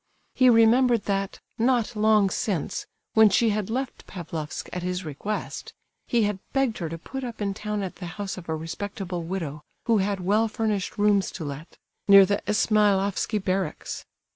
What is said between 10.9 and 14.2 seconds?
rooms to let, near the Ismailofsky barracks.